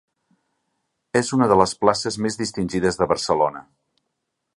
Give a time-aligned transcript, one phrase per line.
[1.19, 3.63] És una de les places més distingides de Barcelona.